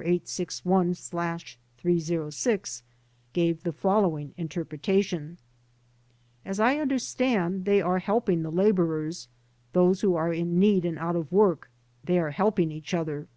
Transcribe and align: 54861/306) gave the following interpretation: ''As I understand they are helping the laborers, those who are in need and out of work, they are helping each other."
54861/306) 0.00 2.82
gave 3.34 3.62
the 3.64 3.72
following 3.74 4.32
interpretation: 4.38 5.36
''As 6.46 6.58
I 6.58 6.78
understand 6.80 7.66
they 7.66 7.82
are 7.82 7.98
helping 7.98 8.42
the 8.42 8.50
laborers, 8.50 9.28
those 9.74 10.00
who 10.00 10.16
are 10.16 10.32
in 10.32 10.58
need 10.58 10.86
and 10.86 10.98
out 10.98 11.16
of 11.16 11.30
work, 11.30 11.68
they 12.02 12.18
are 12.18 12.30
helping 12.30 12.72
each 12.72 12.94
other." 12.94 13.28